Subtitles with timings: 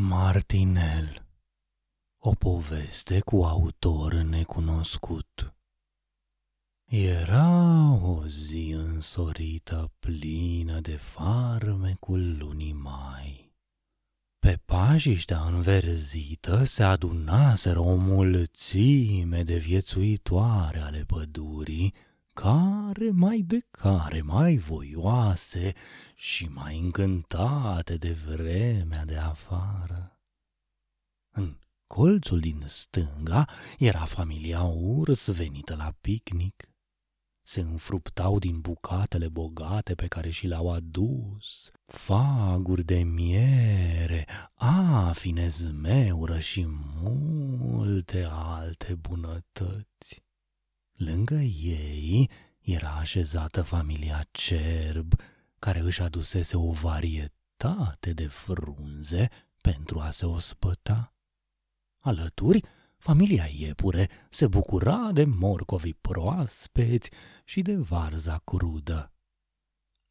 [0.00, 1.26] Martinel
[2.18, 5.54] O poveste cu autor necunoscut
[6.88, 13.52] Era o zi însorită plină de farmecul lunii mai.
[14.38, 21.94] Pe pajiștea înverzită se adunaseră o mulțime de viețuitoare ale pădurii,
[22.40, 25.72] care mai de care mai voioase
[26.14, 30.20] și mai încântate de vremea de afară.
[31.34, 33.44] În colțul din stânga
[33.78, 36.68] era familia urs venită la picnic.
[37.42, 46.38] Se înfruptau din bucatele bogate pe care și le-au adus, faguri de miere, afine zmeură
[46.38, 46.64] și
[47.02, 50.27] multe alte bunătăți.
[50.98, 52.30] Lângă ei
[52.60, 55.12] era așezată familia Cerb,
[55.58, 59.28] care își adusese o varietate de frunze
[59.60, 61.14] pentru a se ospăta.
[61.98, 62.64] Alături,
[62.96, 67.10] familia Iepure se bucura de morcovi proaspeți
[67.44, 69.12] și de varza crudă.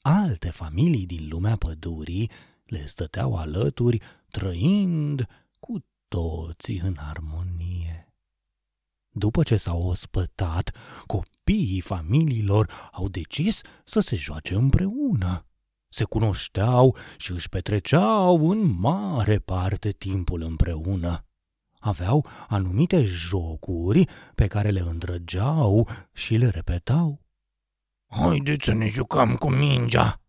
[0.01, 2.31] Alte familii din lumea pădurii
[2.65, 5.25] le stăteau alături, trăind
[5.59, 8.06] cu toții în armonie.
[9.17, 15.45] După ce s-au ospătat, copiii familiilor au decis să se joace împreună.
[15.89, 21.25] Se cunoșteau și își petreceau în mare parte timpul împreună.
[21.79, 27.21] Aveau anumite jocuri pe care le îndrăgeau și le repetau.
[28.09, 30.21] Haideți să ne jucăm cu mingea,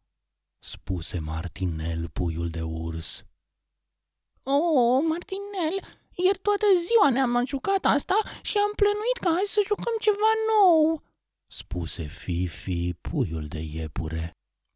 [0.59, 3.27] spuse Martinel, puiul de urs.
[4.43, 5.81] Oh, Martinel,
[6.25, 11.03] ieri toată ziua ne-am jucat asta și am plănuit ca azi să jucăm ceva nou,
[11.51, 14.31] spuse Fifi, puiul de iepure.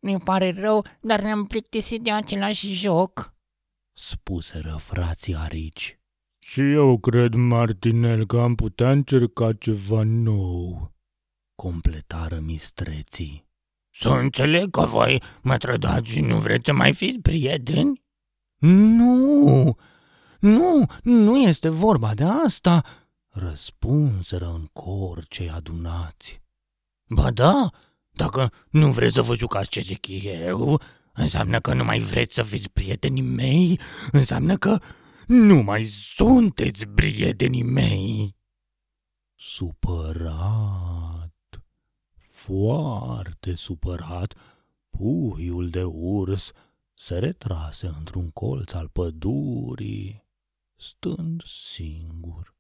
[0.07, 3.34] Mi pare rău, dar ne-am plictisit de același joc,
[3.93, 5.99] spuseră frații arici.
[6.39, 10.93] Și eu cred, Martinel, că am putea încerca ceva nou,
[11.55, 13.50] completară mistreții.
[13.95, 18.03] Să înțeleg că voi mă trădați și nu vreți să mai fiți prieteni?
[18.59, 19.77] Nu,
[20.42, 22.82] nu, nu este vorba de asta,
[23.28, 26.42] răspunseră în cor cei adunați.
[27.08, 27.70] Ba da,
[28.10, 30.80] dacă nu vreți să vă jucați ce zic eu,
[31.12, 33.80] înseamnă că nu mai vreți să fiți prietenii mei,
[34.12, 34.78] înseamnă că
[35.26, 38.36] nu mai sunteți prietenii mei.
[39.34, 40.80] Supărat,
[42.30, 44.34] foarte supărat,
[44.91, 46.53] puiul de urs
[46.94, 50.22] se retrase într-un colț al pădurii
[50.82, 52.54] stând singur.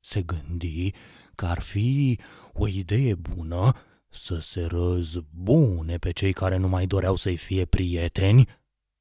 [0.00, 0.90] Se gândi
[1.34, 2.18] că ar fi
[2.52, 3.72] o idee bună
[4.08, 8.48] să se răzbune pe cei care nu mai doreau să-i fie prieteni,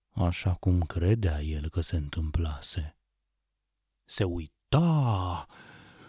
[0.09, 2.97] așa cum credea el că se întâmplase.
[4.06, 5.47] Se uita,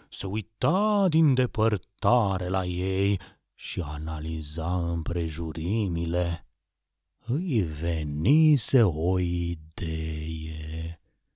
[0.09, 3.19] se uita din depărtare la ei
[3.55, 6.45] și analiza împrejurimile.
[7.25, 10.50] Îi venise o idee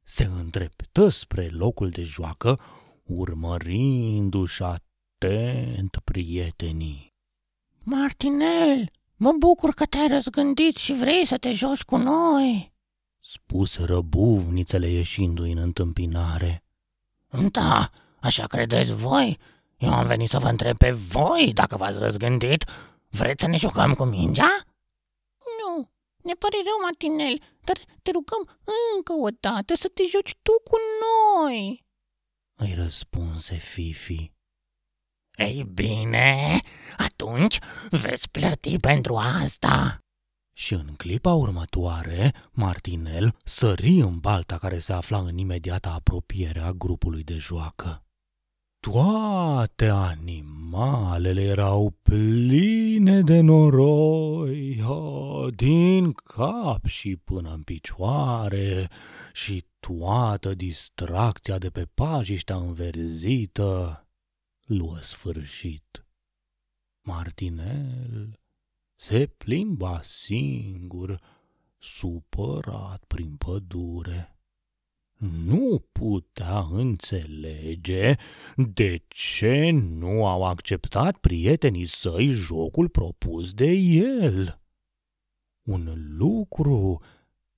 [0.08, 2.60] se îndreptă spre locul de joacă,
[3.04, 7.14] urmărindu-și atent prietenii.
[7.84, 12.74] Martinel, mă bucur că te-ai răzgândit și vrei să te joci cu noi,
[13.20, 16.64] spuse răbuvnițele ieșindu-i în întâmpinare.
[17.52, 17.90] Da,
[18.20, 19.38] așa credeți voi?
[19.78, 22.66] Eu am venit să vă întreb pe voi dacă v-ați răzgândit.
[23.10, 24.64] Vreți să ne jucăm cu mingea?
[26.28, 28.59] Ne pare rău, Martinel, dar te rugăm
[28.96, 31.86] încă o dată să te joci tu cu noi.
[32.58, 34.31] Îi răspunse Fifi.
[35.38, 36.59] Ei bine,
[36.97, 37.59] atunci
[37.90, 40.00] veți plăti pentru asta.
[40.58, 46.72] Și în clipa următoare, Martinel sări în balta care se afla în imediata apropiere a
[46.72, 48.05] grupului de joacă.
[48.91, 58.90] Toate animalele erau pline de noroi, oh, din cap și până în picioare,
[59.33, 64.06] și toată distracția de pe pajiștea înverzită
[64.65, 66.06] luă sfârșit.
[67.01, 68.39] Martinel
[68.95, 71.21] se plimba singur,
[71.77, 74.35] supărat prin pădure
[75.17, 78.15] nu putea înțelege
[78.56, 84.62] de ce nu au acceptat prietenii săi jocul propus de el.
[85.67, 87.01] Un lucru,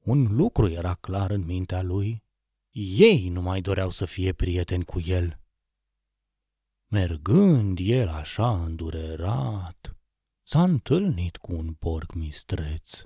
[0.03, 2.23] un lucru era clar în mintea lui.
[2.97, 5.39] Ei nu mai doreau să fie prieteni cu el.
[6.87, 9.97] Mergând el așa îndurerat,
[10.43, 13.03] s-a întâlnit cu un porc mistreț.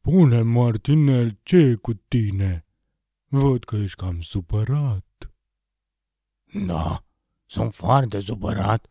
[0.00, 2.64] Pune, Martinel, ce cu tine?"
[3.32, 5.32] Văd că ești cam supărat.
[6.66, 7.04] Da,
[7.46, 8.86] sunt foarte supărat.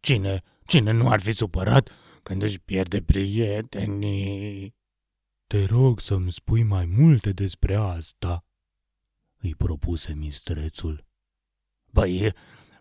[0.00, 1.90] Cine, cine nu ar fi supărat
[2.22, 4.74] când își pierde prietenii?
[5.46, 8.44] Te rog să-mi spui mai multe despre asta,
[9.36, 11.06] îi propuse mistrețul.
[11.92, 12.32] Păi,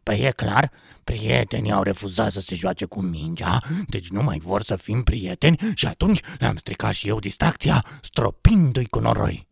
[0.03, 0.71] păi e clar,
[1.03, 5.57] prietenii au refuzat să se joace cu mingea, deci nu mai vor să fim prieteni
[5.73, 9.47] și atunci le-am stricat și eu distracția, stropindu-i cu noroi.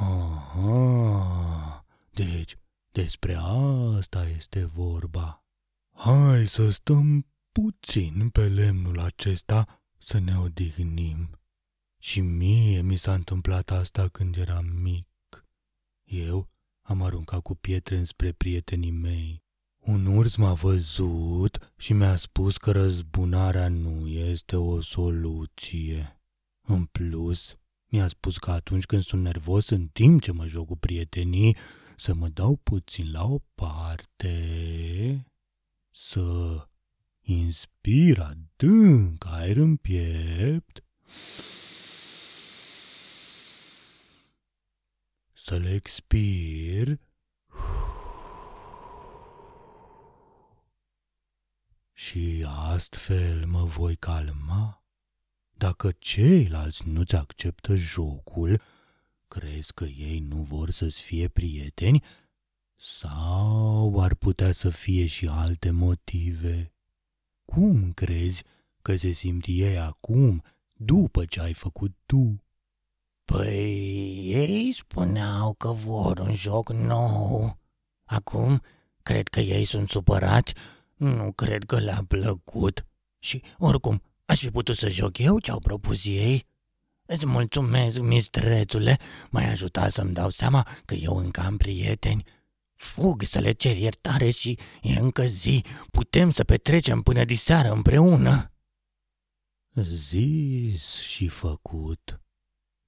[0.00, 2.56] Aha, deci
[2.92, 5.44] despre asta este vorba.
[5.94, 11.38] Hai să stăm puțin pe lemnul acesta să ne odihnim.
[12.00, 15.06] Și mie mi s-a întâmplat asta când eram mic.
[16.04, 16.48] Eu
[16.82, 19.42] am aruncat cu pietre înspre prietenii mei.
[19.78, 26.20] Un urs m-a văzut și mi-a spus că răzbunarea nu este o soluție.
[26.62, 27.58] În plus,
[27.88, 31.56] mi-a spus că atunci când sunt nervos, în timp ce mă joc cu prietenii,
[31.96, 35.26] să mă dau puțin la o parte,
[35.90, 36.66] să
[37.20, 40.84] inspir adânc aer în piept,
[45.32, 46.98] să le expir.
[51.92, 54.87] Și astfel mă voi calma.
[55.58, 58.60] Dacă ceilalți nu-ți acceptă jocul,
[59.28, 62.04] crezi că ei nu vor să-ți fie prieteni?
[62.76, 66.72] Sau ar putea să fie și alte motive?
[67.44, 68.42] Cum crezi
[68.82, 72.42] că se simt ei acum, după ce ai făcut tu?
[73.24, 77.58] Păi ei spuneau că vor un joc nou.
[78.04, 78.62] Acum
[79.02, 80.54] cred că ei sunt supărați,
[80.96, 82.86] nu cred că le-a plăcut.
[83.18, 86.46] Și oricum, aș fi putut să joc eu ce au propus ei.
[87.06, 88.96] Îți mulțumesc, mistrețule,
[89.30, 92.24] m-ai ajutat să-mi dau seama că eu încă am prieteni.
[92.74, 98.52] Fug să le cer iertare și e încă zi, putem să petrecem până diseară împreună.
[99.74, 102.20] Zis și făcut.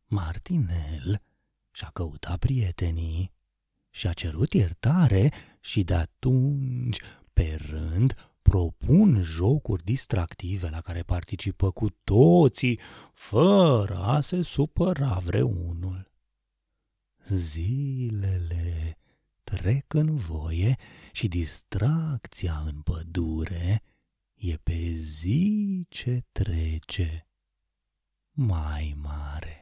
[0.05, 1.23] Martinel
[1.71, 3.33] și-a căutat prietenii
[3.91, 7.01] și-a cerut iertare și de atunci,
[7.41, 12.81] pe rând, propun jocuri distractive la care participă cu toții,
[13.13, 16.11] fără a se supăra vreunul.
[17.29, 18.99] Zilele
[19.43, 20.77] trec în voie
[21.13, 23.83] și distracția în pădure
[24.35, 27.29] e pe zi ce trece
[28.31, 29.60] mai mare.